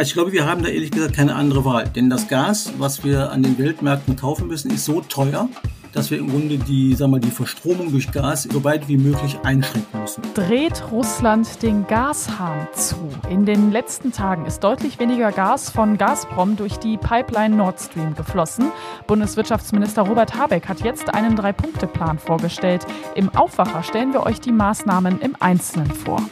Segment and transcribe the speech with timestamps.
[0.00, 1.84] Also ich glaube, wir haben da ehrlich gesagt keine andere Wahl.
[1.86, 5.50] Denn das Gas, was wir an den Weltmärkten kaufen müssen, ist so teuer,
[5.92, 9.36] dass wir im Grunde die, sagen wir, die Verstromung durch Gas so weit wie möglich
[9.42, 10.22] einschränken müssen.
[10.32, 12.96] Dreht Russland den Gashahn zu?
[13.28, 18.14] In den letzten Tagen ist deutlich weniger Gas von Gazprom durch die Pipeline Nord Stream
[18.14, 18.72] geflossen.
[19.06, 22.86] Bundeswirtschaftsminister Robert Habeck hat jetzt einen Drei-Punkte-Plan vorgestellt.
[23.16, 26.22] Im Aufwacher stellen wir euch die Maßnahmen im Einzelnen vor.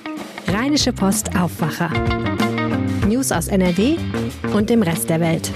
[0.47, 1.91] Rheinische Post Aufwacher.
[3.09, 3.97] News aus NRW
[4.55, 5.51] und dem Rest der Welt.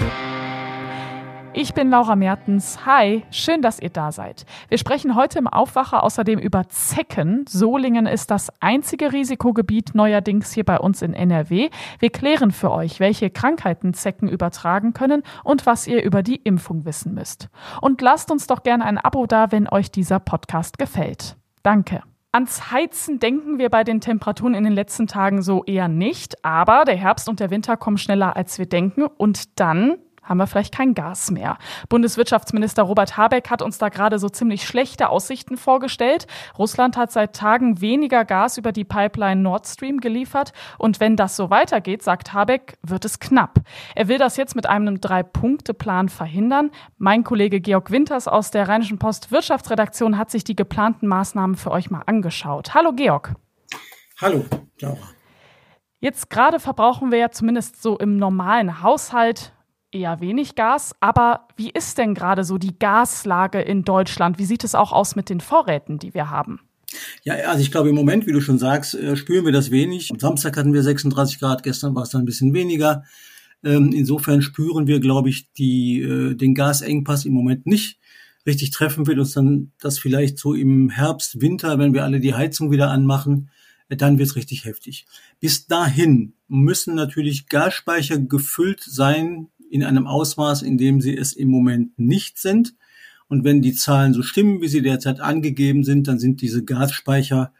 [1.53, 2.83] Ich bin Laura Mertens.
[2.87, 4.47] Hi, schön, dass ihr da seid.
[4.69, 7.45] Wir sprechen heute im Aufwacher außerdem über Zecken.
[7.47, 11.69] Solingen ist das einzige Risikogebiet neuerdings hier bei uns in NRW.
[11.99, 16.85] Wir klären für euch, welche Krankheiten Zecken übertragen können und was ihr über die Impfung
[16.85, 17.49] wissen müsst.
[17.81, 21.35] Und lasst uns doch gerne ein Abo da, wenn euch dieser Podcast gefällt.
[21.61, 22.01] Danke.
[22.35, 26.83] Ans Heizen denken wir bei den Temperaturen in den letzten Tagen so eher nicht, aber
[26.83, 29.03] der Herbst und der Winter kommen schneller als wir denken.
[29.03, 31.57] Und dann haben wir vielleicht kein Gas mehr.
[31.89, 36.27] Bundeswirtschaftsminister Robert Habeck hat uns da gerade so ziemlich schlechte Aussichten vorgestellt.
[36.57, 40.53] Russland hat seit Tagen weniger Gas über die Pipeline Nord Stream geliefert.
[40.77, 43.59] Und wenn das so weitergeht, sagt Habeck, wird es knapp.
[43.95, 46.71] Er will das jetzt mit einem Drei-Punkte-Plan verhindern.
[46.97, 51.71] Mein Kollege Georg Winters aus der Rheinischen Post Wirtschaftsredaktion hat sich die geplanten Maßnahmen für
[51.71, 52.73] euch mal angeschaut.
[52.73, 53.33] Hallo Georg.
[54.21, 54.45] Hallo,
[54.79, 55.09] Laura.
[56.03, 59.52] Jetzt gerade verbrauchen wir ja zumindest so im normalen Haushalt
[59.93, 60.93] eher wenig Gas.
[60.99, 64.39] Aber wie ist denn gerade so die Gaslage in Deutschland?
[64.39, 66.59] Wie sieht es auch aus mit den Vorräten, die wir haben?
[67.23, 70.11] Ja, also ich glaube im Moment, wie du schon sagst, äh, spüren wir das wenig.
[70.11, 73.03] Am Samstag hatten wir 36 Grad, gestern war es dann ein bisschen weniger.
[73.63, 77.99] Ähm, insofern spüren wir, glaube ich, die, äh, den Gasengpass im Moment nicht.
[78.45, 82.33] Richtig treffen wird uns dann das vielleicht so im Herbst, Winter, wenn wir alle die
[82.33, 83.49] Heizung wieder anmachen,
[83.87, 85.05] äh, dann wird es richtig heftig.
[85.39, 91.49] Bis dahin müssen natürlich Gasspeicher gefüllt sein, in einem Ausmaß, in dem sie es im
[91.49, 92.75] Moment nicht sind.
[93.27, 97.51] Und wenn die Zahlen so stimmen, wie sie derzeit angegeben sind, dann sind diese Gasspeicher,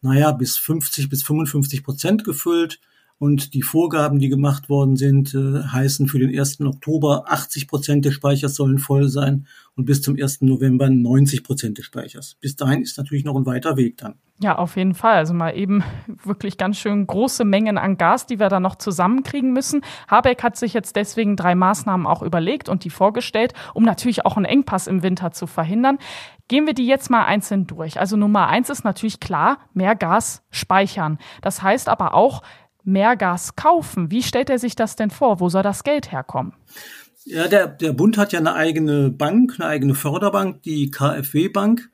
[0.00, 2.80] naja, bis 50 bis 55 Prozent gefüllt.
[3.18, 6.60] Und die Vorgaben, die gemacht worden sind, äh, heißen für den 1.
[6.60, 10.42] Oktober 80 Prozent des Speichers sollen voll sein und bis zum 1.
[10.42, 12.36] November 90 Prozent des Speichers.
[12.40, 14.14] Bis dahin ist natürlich noch ein weiter Weg dann.
[14.40, 15.16] Ja, auf jeden Fall.
[15.16, 15.82] Also mal eben
[16.22, 19.82] wirklich ganz schön große Mengen an Gas, die wir da noch zusammenkriegen müssen.
[20.08, 24.36] Habeck hat sich jetzt deswegen drei Maßnahmen auch überlegt und die vorgestellt, um natürlich auch
[24.36, 25.98] einen Engpass im Winter zu verhindern.
[26.46, 27.98] Gehen wir die jetzt mal einzeln durch.
[27.98, 31.18] Also Nummer eins ist natürlich klar, mehr Gas speichern.
[31.42, 32.42] Das heißt aber auch,
[32.84, 34.10] mehr Gas kaufen.
[34.10, 35.40] Wie stellt er sich das denn vor?
[35.40, 36.52] Wo soll das Geld herkommen?
[37.24, 41.90] Ja, der, der Bund hat ja eine eigene Bank, eine eigene Förderbank, die KfW-Bank.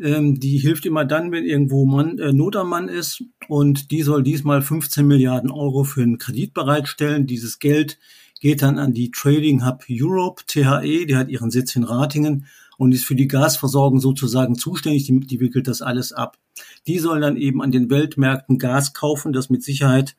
[0.00, 3.24] Ähm, die hilft immer dann, wenn irgendwo Mann, äh, Not am Mann ist.
[3.48, 7.26] Und die soll diesmal 15 Milliarden Euro für einen Kredit bereitstellen.
[7.26, 7.98] Dieses Geld
[8.40, 12.46] geht dann an die Trading Hub Europe, THE, die hat ihren Sitz in Ratingen
[12.78, 16.38] und ist für die Gasversorgung sozusagen zuständig, die, die wickelt das alles ab.
[16.86, 20.16] Die sollen dann eben an den Weltmärkten Gas kaufen, das mit Sicherheit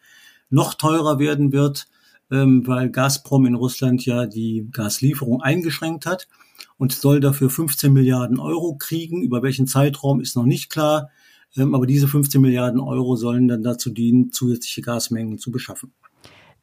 [0.50, 1.88] noch teurer werden wird,
[2.30, 6.28] ähm, weil Gazprom in Russland ja die Gaslieferung eingeschränkt hat
[6.78, 9.24] und soll dafür 15 Milliarden Euro kriegen.
[9.24, 11.09] Über welchen Zeitraum ist noch nicht klar.
[11.56, 15.94] Ähm, aber diese 15 Milliarden Euro sollen dann dazu dienen, zusätzliche Gasmengen zu beschaffen.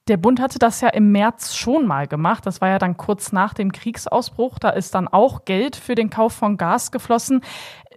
[0.09, 2.47] Der Bund hatte das ja im März schon mal gemacht.
[2.47, 4.59] Das war ja dann kurz nach dem Kriegsausbruch.
[4.59, 7.41] Da ist dann auch Geld für den Kauf von Gas geflossen.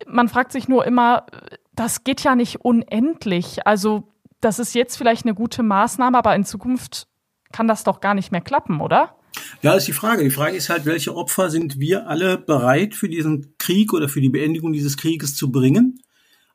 [0.08, 1.28] Man fragt sich nur immer,
[1.74, 3.68] das geht ja nicht unendlich.
[3.68, 4.12] Also
[4.42, 7.08] das ist jetzt vielleicht eine gute Maßnahme, aber in Zukunft
[7.52, 9.16] kann das doch gar nicht mehr klappen, oder?
[9.62, 10.24] Ja, ist die Frage.
[10.24, 14.22] Die Frage ist halt, welche Opfer sind wir alle bereit für diesen Krieg oder für
[14.22, 16.02] die Beendigung dieses Krieges zu bringen?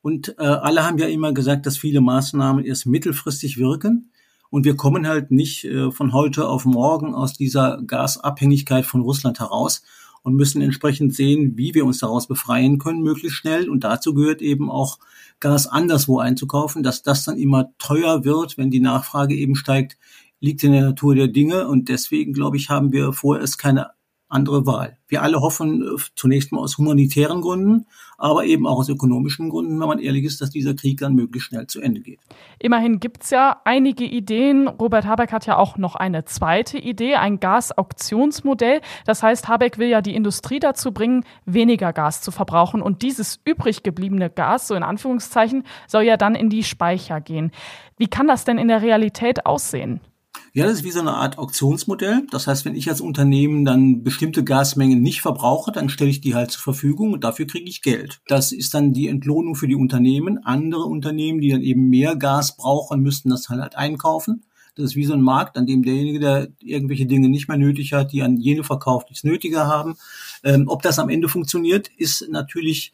[0.03, 4.11] Und äh, alle haben ja immer gesagt, dass viele Maßnahmen erst mittelfristig wirken.
[4.55, 9.41] Und wir kommen halt nicht äh, von heute auf morgen aus dieser Gasabhängigkeit von Russland
[9.41, 9.83] heraus
[10.23, 13.69] und müssen entsprechend sehen, wie wir uns daraus befreien können, möglichst schnell.
[13.69, 15.01] Und dazu gehört eben auch
[15.41, 19.99] Gas anderswo einzukaufen, dass das dann immer teuer wird, wenn die Nachfrage eben steigt,
[20.39, 21.67] liegt in der Natur der Dinge.
[21.67, 23.91] Und deswegen, glaube ich, haben wir vorerst keine
[24.29, 24.97] andere Wahl.
[25.07, 27.87] Wir alle hoffen äh, zunächst mal aus humanitären Gründen,
[28.19, 31.49] aber eben auch aus ökonomischen Gründen, wenn man ehrlich ist, dass dieser Krieg dann möglichst
[31.49, 32.21] schnell zu Ende geht.
[32.59, 34.67] Immerhin gibt es ja einige Ideen.
[34.69, 38.81] Robert Habeck hat ja auch noch eine zweite Idee, ein Gasauktionsmodell.
[39.07, 42.83] Das heißt, Habeck will ja die Industrie dazu bringen, weniger Gas zu verbrauchen.
[42.83, 47.51] Und dieses übrig gebliebene Gas, so in Anführungszeichen, soll ja dann in die Speicher gehen.
[47.99, 50.01] Wie kann das denn in der Realität aussehen?
[50.57, 52.29] Ja, das ist wie so eine Art Auktionsmodell.
[52.31, 56.37] Das heißt, wenn ich als Unternehmen dann bestimmte Gasmengen nicht verbrauche, dann stelle ich die
[56.37, 58.21] halt zur Verfügung und dafür kriege ich Geld.
[58.29, 60.39] Das ist dann die Entlohnung für die Unternehmen.
[60.45, 64.45] Andere Unternehmen, die dann eben mehr Gas brauchen, müssten das halt einkaufen.
[64.77, 67.93] Das ist wie so ein Markt, an dem derjenige, der irgendwelche Dinge nicht mehr nötig
[67.93, 69.97] hat, die an jene verkauft, die es nötiger haben.
[70.45, 72.93] Ähm, ob das am Ende funktioniert, ist natürlich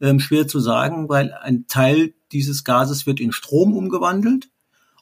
[0.00, 4.48] ähm, schwer zu sagen, weil ein Teil dieses Gases wird in Strom umgewandelt.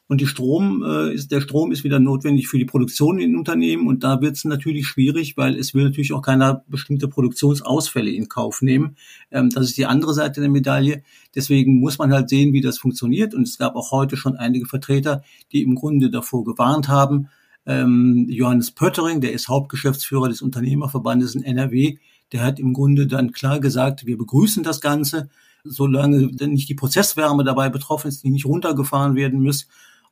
[0.08, 3.86] Und die Strom äh, ist, der Strom ist wieder notwendig für die Produktion in Unternehmen
[3.86, 8.30] und da wird es natürlich schwierig, weil es will natürlich auch keiner bestimmte Produktionsausfälle in
[8.30, 8.96] Kauf nehmen.
[9.30, 11.02] Ähm, das ist die andere Seite der Medaille.
[11.34, 13.34] Deswegen muss man halt sehen, wie das funktioniert.
[13.34, 15.22] Und es gab auch heute schon einige Vertreter,
[15.52, 17.28] die im Grunde davor gewarnt haben.
[17.66, 21.98] Ähm, Johannes Pöttering, der ist Hauptgeschäftsführer des Unternehmerverbandes in NRW,
[22.32, 25.28] der hat im Grunde dann klar gesagt, wir begrüßen das Ganze,
[25.64, 29.66] solange nicht die Prozesswärme dabei betroffen ist, die nicht runtergefahren werden muss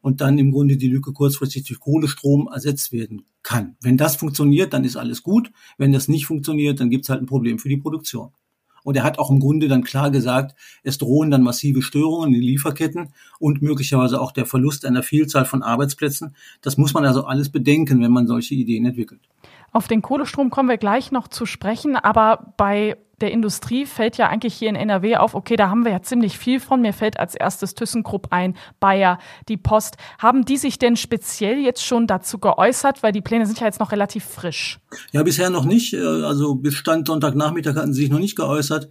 [0.06, 3.74] und dann im Grunde die Lücke kurzfristig durch Kohlestrom ersetzt werden kann.
[3.80, 5.50] Wenn das funktioniert, dann ist alles gut.
[5.78, 8.30] Wenn das nicht funktioniert, dann gibt es halt ein Problem für die Produktion.
[8.84, 12.34] Und er hat auch im Grunde dann klar gesagt, es drohen dann massive Störungen in
[12.34, 13.08] den Lieferketten
[13.40, 16.36] und möglicherweise auch der Verlust einer Vielzahl von Arbeitsplätzen.
[16.60, 19.22] Das muss man also alles bedenken, wenn man solche Ideen entwickelt.
[19.72, 24.28] Auf den Kohlestrom kommen wir gleich noch zu sprechen, aber bei der Industrie fällt ja
[24.28, 26.82] eigentlich hier in NRW auf, okay, da haben wir ja ziemlich viel von.
[26.82, 29.18] Mir fällt als erstes ThyssenKrupp ein, Bayer,
[29.48, 29.96] die Post.
[30.18, 33.02] Haben die sich denn speziell jetzt schon dazu geäußert?
[33.02, 34.78] Weil die Pläne sind ja jetzt noch relativ frisch.
[35.12, 35.94] Ja, bisher noch nicht.
[35.94, 38.88] Äh, also bis Stand Sonntagnachmittag hatten sie sich noch nicht geäußert.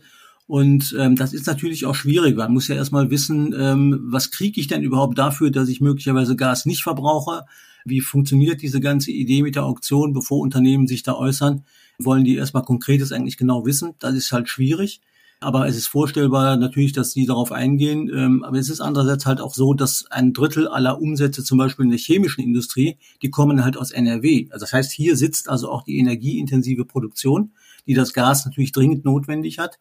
[0.48, 2.36] Und ähm, das ist natürlich auch schwierig.
[2.36, 6.36] Man muss ja erstmal wissen, ähm, was kriege ich denn überhaupt dafür, dass ich möglicherweise
[6.36, 7.46] Gas nicht verbrauche?
[7.84, 11.64] Wie funktioniert diese ganze Idee mit der Auktion, bevor Unternehmen sich da äußern?
[12.00, 13.94] Wollen die erstmal Konkretes eigentlich genau wissen.
[14.00, 15.02] Das ist halt schwierig.
[15.42, 18.10] Aber es ist vorstellbar natürlich, dass sie darauf eingehen.
[18.14, 21.86] Ähm, aber es ist andererseits halt auch so, dass ein Drittel aller Umsätze zum Beispiel
[21.86, 24.48] in der chemischen Industrie, die kommen halt aus NRW.
[24.52, 27.52] Also das heißt, hier sitzt also auch die energieintensive Produktion,
[27.86, 29.78] die das Gas natürlich dringend notwendig hat.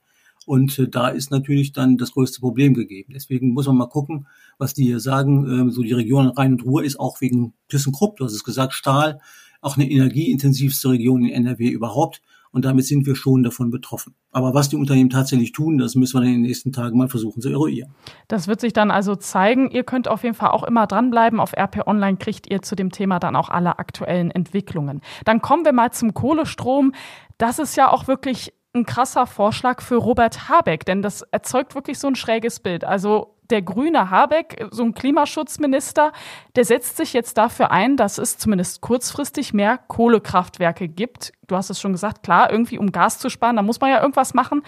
[0.46, 3.12] Und äh, da ist natürlich dann das größte Problem gegeben.
[3.14, 4.26] Deswegen muss man mal gucken,
[4.58, 5.46] was die hier sagen.
[5.48, 8.74] Ähm, so die Region Rhein und Ruhr ist auch wegen ThyssenKrupp, du hast es gesagt,
[8.74, 9.20] Stahl,
[9.64, 12.20] auch eine energieintensivste Region in NRW überhaupt.
[12.50, 14.14] Und damit sind wir schon davon betroffen.
[14.30, 17.42] Aber was die Unternehmen tatsächlich tun, das müssen wir in den nächsten Tagen mal versuchen
[17.42, 17.92] zu eruieren.
[18.28, 19.72] Das wird sich dann also zeigen.
[19.72, 21.40] Ihr könnt auf jeden Fall auch immer dranbleiben.
[21.40, 25.00] Auf RP Online kriegt ihr zu dem Thema dann auch alle aktuellen Entwicklungen.
[25.24, 26.92] Dann kommen wir mal zum Kohlestrom.
[27.38, 31.98] Das ist ja auch wirklich ein krasser Vorschlag für Robert Habeck, denn das erzeugt wirklich
[31.98, 32.84] so ein schräges Bild.
[32.84, 36.12] Also der grüne Habeck, so ein Klimaschutzminister,
[36.56, 41.32] der setzt sich jetzt dafür ein, dass es zumindest kurzfristig mehr Kohlekraftwerke gibt.
[41.46, 44.00] Du hast es schon gesagt, klar, irgendwie um Gas zu sparen, da muss man ja
[44.00, 44.62] irgendwas machen.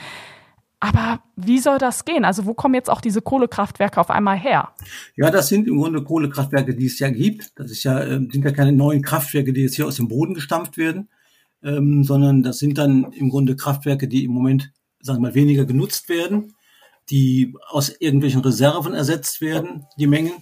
[0.79, 2.27] Aber wie soll das gehen?
[2.27, 4.73] Also wo kommen jetzt auch diese Kohlekraftwerke auf einmal her?
[5.17, 7.59] Ja, das sind im Grunde Kohlekraftwerke, die es ja gibt.
[7.59, 10.35] Das ist ja, ähm, sind ja keine neuen Kraftwerke, die jetzt hier aus dem Boden
[10.35, 11.09] gestampft werden,
[11.63, 14.71] ähm, sondern das sind dann im Grunde Kraftwerke, die im Moment,
[15.01, 16.56] sagen wir mal, weniger genutzt werden
[17.11, 20.33] die aus irgendwelchen Reserven ersetzt werden, die Mengen.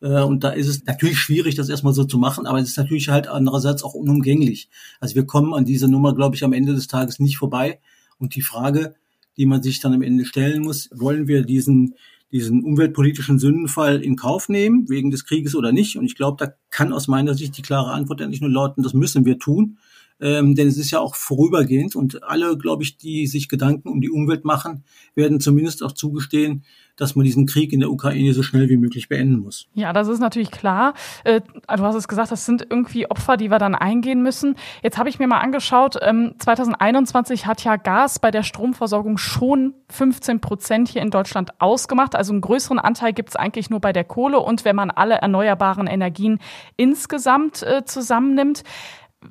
[0.00, 2.78] Äh, und da ist es natürlich schwierig, das erstmal so zu machen, aber es ist
[2.78, 4.68] natürlich halt andererseits auch unumgänglich.
[5.00, 7.80] Also wir kommen an diese Nummer, glaube ich, am Ende des Tages nicht vorbei.
[8.18, 8.94] Und die Frage,
[9.36, 11.94] die man sich dann am Ende stellen muss, wollen wir diesen,
[12.30, 15.96] diesen umweltpolitischen Sündenfall in Kauf nehmen, wegen des Krieges oder nicht?
[15.96, 18.94] Und ich glaube, da kann aus meiner Sicht die klare Antwort eigentlich nur lauten, das
[18.94, 19.78] müssen wir tun
[20.22, 24.00] ähm, denn es ist ja auch vorübergehend und alle, glaube ich, die sich Gedanken um
[24.00, 24.84] die Umwelt machen,
[25.16, 26.62] werden zumindest auch zugestehen,
[26.96, 29.66] dass man diesen Krieg in der Ukraine so schnell wie möglich beenden muss.
[29.74, 30.94] Ja, das ist natürlich klar.
[31.24, 34.54] Äh, du hast es gesagt, das sind irgendwie Opfer, die wir dann eingehen müssen.
[34.82, 39.74] Jetzt habe ich mir mal angeschaut, ähm, 2021 hat ja Gas bei der Stromversorgung schon
[39.88, 42.14] 15 Prozent hier in Deutschland ausgemacht.
[42.14, 45.14] Also einen größeren Anteil gibt es eigentlich nur bei der Kohle und wenn man alle
[45.14, 46.38] erneuerbaren Energien
[46.76, 48.62] insgesamt äh, zusammennimmt.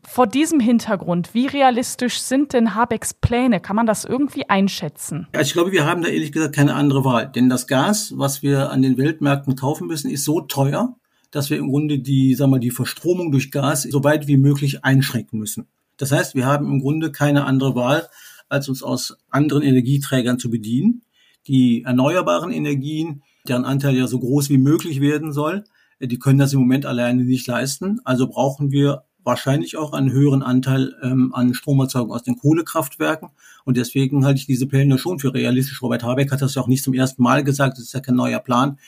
[0.07, 3.59] Vor diesem Hintergrund, wie realistisch sind denn Habecks Pläne?
[3.59, 5.27] Kann man das irgendwie einschätzen?
[5.33, 7.31] Also ich glaube, wir haben da ehrlich gesagt keine andere Wahl.
[7.31, 10.95] Denn das Gas, was wir an den Weltmärkten kaufen müssen, ist so teuer,
[11.31, 14.83] dass wir im Grunde die, sagen wir, die Verstromung durch Gas so weit wie möglich
[14.83, 15.67] einschränken müssen.
[15.97, 18.07] Das heißt, wir haben im Grunde keine andere Wahl,
[18.49, 21.03] als uns aus anderen Energieträgern zu bedienen.
[21.47, 25.63] Die erneuerbaren Energien, deren Anteil ja so groß wie möglich werden soll,
[25.99, 27.99] die können das im Moment alleine nicht leisten.
[28.03, 33.29] Also brauchen wir wahrscheinlich auch einen höheren Anteil ähm, an Stromerzeugung aus den Kohlekraftwerken.
[33.65, 35.81] Und deswegen halte ich diese Pläne schon für realistisch.
[35.81, 37.77] Robert Habeck hat das ja auch nicht zum ersten Mal gesagt.
[37.77, 38.79] Das ist ja kein neuer Plan.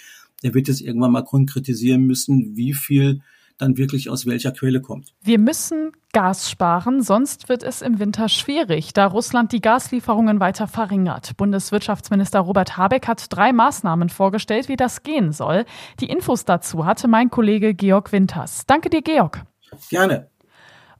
[0.43, 3.21] Der wird jetzt irgendwann mal konkretisieren müssen, wie viel
[3.57, 5.13] dann wirklich aus welcher Quelle kommt.
[5.21, 10.67] Wir müssen Gas sparen, sonst wird es im Winter schwierig, da Russland die Gaslieferungen weiter
[10.67, 11.35] verringert.
[11.37, 15.65] Bundeswirtschaftsminister Robert Habeck hat drei Maßnahmen vorgestellt, wie das gehen soll.
[15.99, 18.65] Die Infos dazu hatte mein Kollege Georg Winters.
[18.67, 19.43] Danke dir, Georg.
[19.89, 20.29] Gerne.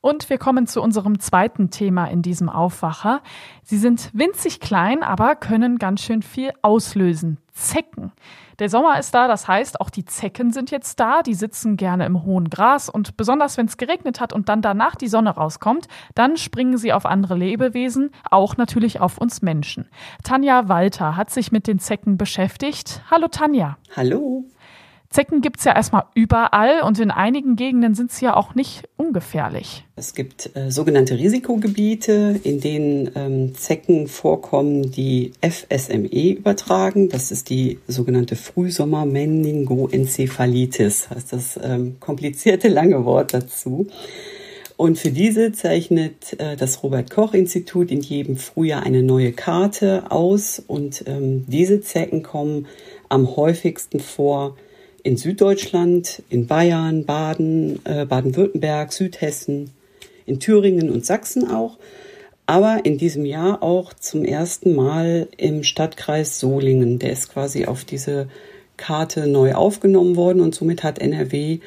[0.05, 3.21] Und wir kommen zu unserem zweiten Thema in diesem Aufwacher.
[3.63, 7.37] Sie sind winzig klein, aber können ganz schön viel auslösen.
[7.53, 8.11] Zecken.
[8.59, 11.21] Der Sommer ist da, das heißt, auch die Zecken sind jetzt da.
[11.21, 14.95] Die sitzen gerne im hohen Gras und besonders wenn es geregnet hat und dann danach
[14.95, 19.87] die Sonne rauskommt, dann springen sie auf andere Lebewesen, auch natürlich auf uns Menschen.
[20.23, 23.01] Tanja Walter hat sich mit den Zecken beschäftigt.
[23.09, 23.77] Hallo Tanja.
[23.95, 24.43] Hallo.
[25.13, 28.89] Zecken gibt es ja erstmal überall und in einigen Gegenden sind sie ja auch nicht
[28.97, 29.85] ungefährlich.
[29.95, 37.09] Es gibt äh, sogenannte Risikogebiete, in denen ähm, Zecken vorkommen, die FSME übertragen.
[37.09, 43.85] Das ist die sogenannte Frühsommer-Meningoenzephalitis, heißt das ähm, komplizierte lange Wort dazu.
[44.77, 50.05] Und für diese zeichnet äh, das Robert Koch Institut in jedem Frühjahr eine neue Karte
[50.09, 50.59] aus.
[50.65, 52.65] Und ähm, diese Zecken kommen
[53.09, 54.55] am häufigsten vor
[55.03, 59.71] in Süddeutschland, in Bayern, Baden, äh, Baden-Württemberg, Südhessen,
[60.25, 61.77] in Thüringen und Sachsen auch,
[62.45, 66.99] aber in diesem Jahr auch zum ersten Mal im Stadtkreis Solingen.
[66.99, 68.27] Der ist quasi auf diese
[68.77, 71.59] Karte neu aufgenommen worden und somit hat NRW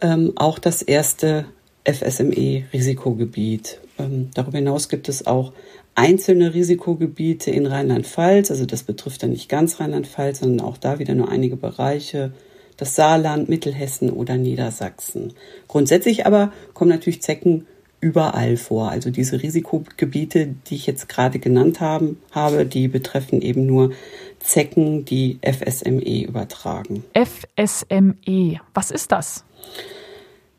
[0.00, 1.46] ähm, auch das erste
[1.84, 3.78] FSME-Risikogebiet.
[3.98, 5.52] Ähm, darüber hinaus gibt es auch
[5.94, 8.50] einzelne Risikogebiete in Rheinland-Pfalz.
[8.50, 12.32] Also das betrifft dann nicht ganz Rheinland-Pfalz, sondern auch da wieder nur einige Bereiche
[12.80, 15.34] das Saarland, Mittelhessen oder Niedersachsen.
[15.68, 17.66] Grundsätzlich aber kommen natürlich Zecken
[18.00, 18.90] überall vor.
[18.90, 23.92] Also diese Risikogebiete, die ich jetzt gerade genannt haben, habe, die betreffen eben nur
[24.38, 27.04] Zecken, die FSME übertragen.
[27.12, 29.44] FSME, was ist das?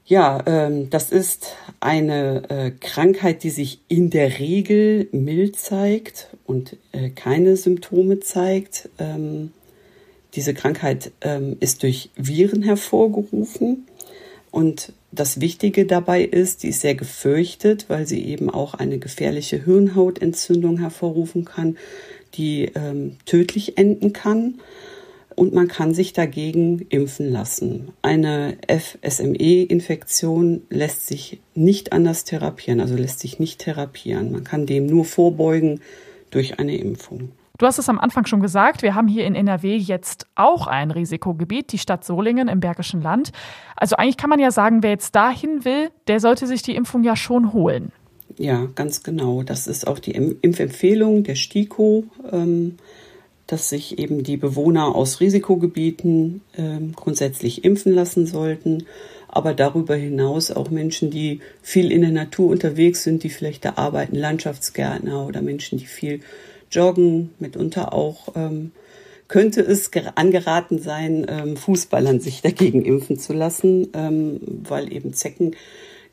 [0.06, 6.78] Ja, ähm, das ist eine äh, Krankheit, die sich in der Regel mild zeigt und
[6.92, 8.90] äh, keine Symptome zeigt.
[9.00, 9.54] Ähm,
[10.34, 13.86] diese Krankheit ähm, ist durch Viren hervorgerufen
[14.52, 19.64] und das Wichtige dabei ist, die ist sehr gefürchtet, weil sie eben auch eine gefährliche
[19.64, 21.78] Hirnhautentzündung hervorrufen kann,
[22.34, 24.60] die ähm, tödlich enden kann.
[25.36, 27.94] Und man kann sich dagegen impfen lassen.
[28.02, 34.34] Eine FSME-Infektion lässt sich nicht anders therapieren, also lässt sich nicht therapieren.
[34.34, 35.80] Man kann dem nur vorbeugen
[36.32, 37.32] durch eine Impfung.
[37.62, 40.90] Du hast es am Anfang schon gesagt, wir haben hier in NRW jetzt auch ein
[40.90, 43.32] Risikogebiet, die Stadt Solingen im Bergischen Land.
[43.76, 47.04] Also eigentlich kann man ja sagen, wer jetzt dahin will, der sollte sich die Impfung
[47.04, 47.92] ja schon holen.
[48.36, 49.44] Ja, ganz genau.
[49.44, 52.78] Das ist auch die Impfempfehlung der STIKO, ähm,
[53.46, 58.88] dass sich eben die Bewohner aus Risikogebieten ähm, grundsätzlich impfen lassen sollten.
[59.28, 63.74] Aber darüber hinaus auch Menschen, die viel in der Natur unterwegs sind, die vielleicht da
[63.76, 66.22] arbeiten, Landschaftsgärtner oder Menschen, die viel
[66.72, 68.72] Joggen, mitunter auch ähm,
[69.28, 75.56] könnte es angeraten sein, ähm, Fußballern sich dagegen impfen zu lassen, ähm, weil eben Zecken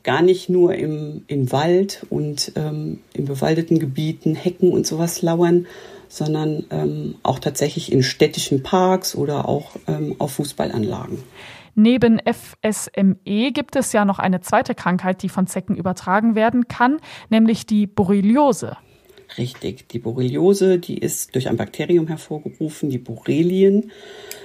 [0.03, 5.67] gar nicht nur im, im Wald und ähm, in bewaldeten Gebieten, Hecken und sowas lauern,
[6.07, 11.19] sondern ähm, auch tatsächlich in städtischen Parks oder auch ähm, auf Fußballanlagen.
[11.75, 16.99] Neben FSME gibt es ja noch eine zweite Krankheit, die von Zecken übertragen werden kann,
[17.29, 18.77] nämlich die Borreliose.
[19.37, 23.91] Richtig, die Borreliose, die ist durch ein Bakterium hervorgerufen, die Borrelien.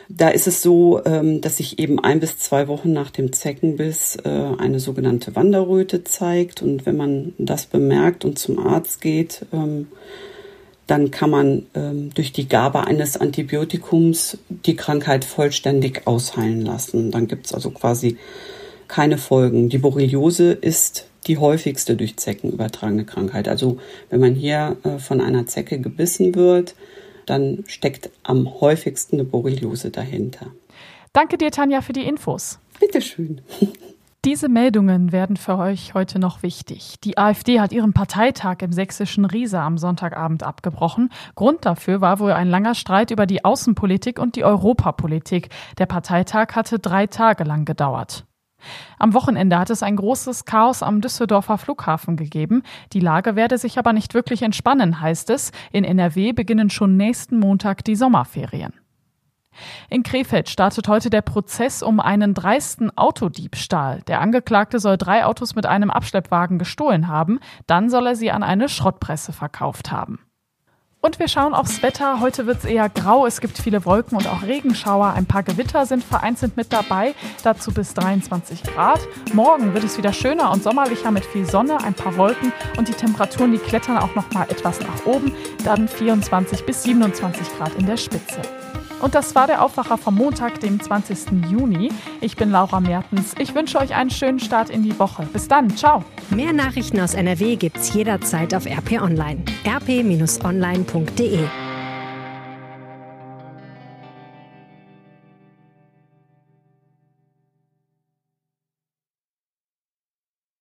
[0.09, 4.17] Da ist es so, ähm, dass sich eben ein bis zwei Wochen nach dem Zeckenbiss
[4.25, 6.63] äh, eine sogenannte Wanderröte zeigt.
[6.63, 9.89] Und wenn man das bemerkt und zum Arzt geht, ähm,
[10.87, 17.11] dann kann man ähm, durch die Gabe eines Antibiotikums die Krankheit vollständig ausheilen lassen.
[17.11, 18.19] Dann gibt es also quasi
[18.87, 19.71] keine Folgen.
[19.71, 23.49] Die Borreliose ist die häufigste durch Zecken übertragene Krankheit.
[23.49, 23.79] Also
[24.11, 26.75] wenn man hier äh, von einer Zecke gebissen wird,
[27.27, 30.47] dann steckt am häufigsten eine Borreliose dahinter.
[31.13, 32.59] Danke dir, Tanja, für die Infos.
[32.81, 33.41] Bitteschön.
[34.25, 36.95] Diese Meldungen werden für euch heute noch wichtig.
[37.05, 41.11] Die AfD hat ihren Parteitag im sächsischen Riesa am Sonntagabend abgebrochen.
[41.35, 45.51] Grund dafür war wohl ein langer Streit über die Außenpolitik und die Europapolitik.
[45.77, 48.25] Der Parteitag hatte drei Tage lang gedauert.
[48.99, 52.63] Am Wochenende hat es ein großes Chaos am Düsseldorfer Flughafen gegeben.
[52.93, 55.53] Die Lage werde sich aber nicht wirklich entspannen, heißt es.
[55.73, 58.73] In NRW beginnen schon nächsten Montag die Sommerferien.
[59.89, 64.03] In Krefeld startet heute der Prozess um einen dreisten Autodiebstahl.
[64.09, 68.43] Der Angeklagte soll drei Autos mit einem Abschleppwagen gestohlen haben, dann soll er sie an
[68.43, 70.19] eine Schrottpresse verkauft haben.
[71.05, 72.21] Und wir schauen aufs Wetter.
[72.21, 73.27] Heute wird es eher grau.
[73.27, 75.13] Es gibt viele Wolken und auch Regenschauer.
[75.13, 77.15] Ein paar Gewitter sind vereinzelt mit dabei.
[77.43, 79.01] Dazu bis 23 Grad.
[79.35, 82.95] Morgen wird es wieder schöner und sommerlicher mit viel Sonne, ein paar Wolken und die
[82.95, 85.31] Temperaturen, die klettern auch noch mal etwas nach oben.
[85.63, 88.41] Dann 24 bis 27 Grad in der Spitze.
[89.05, 91.51] Und das war der Aufwacher vom Montag, dem 20.
[91.51, 91.93] Juni.
[92.23, 93.35] Ich bin Laura Mertens.
[93.39, 95.29] Ich wünsche euch einen schönen Start in die Woche.
[95.31, 95.77] Bis dann.
[95.77, 96.03] Ciao.
[96.31, 99.43] Mehr Nachrichten aus NRW gibt's jederzeit auf RP Online.
[99.67, 101.41] rp-online.de